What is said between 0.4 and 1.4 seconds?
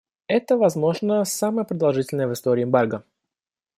возможно,